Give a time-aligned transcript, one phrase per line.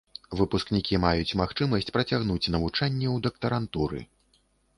[0.37, 4.01] Выпускнікі маюць магчымасць працягнуць навучанне ў дактарантуры.